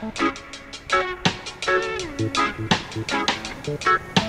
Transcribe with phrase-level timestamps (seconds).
[0.00, 0.20] Thank
[3.86, 4.27] you.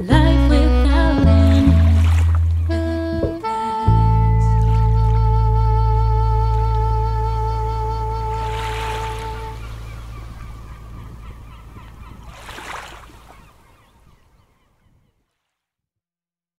[0.00, 0.49] Life